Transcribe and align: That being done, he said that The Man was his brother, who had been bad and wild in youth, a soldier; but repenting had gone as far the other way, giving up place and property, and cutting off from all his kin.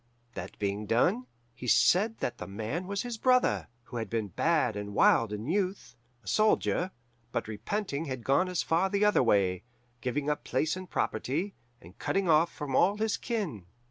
That 0.33 0.57
being 0.57 0.87
done, 0.87 1.27
he 1.53 1.67
said 1.67 2.17
that 2.21 2.39
The 2.39 2.47
Man 2.47 2.87
was 2.87 3.03
his 3.03 3.19
brother, 3.19 3.67
who 3.83 3.97
had 3.97 4.09
been 4.09 4.29
bad 4.29 4.75
and 4.75 4.95
wild 4.95 5.31
in 5.31 5.45
youth, 5.45 5.95
a 6.23 6.27
soldier; 6.27 6.89
but 7.31 7.47
repenting 7.47 8.05
had 8.05 8.23
gone 8.23 8.49
as 8.49 8.63
far 8.63 8.89
the 8.89 9.05
other 9.05 9.21
way, 9.21 9.61
giving 10.01 10.27
up 10.27 10.43
place 10.43 10.75
and 10.75 10.89
property, 10.89 11.53
and 11.79 11.99
cutting 11.99 12.27
off 12.27 12.51
from 12.51 12.75
all 12.75 12.97
his 12.97 13.15
kin. 13.15 13.67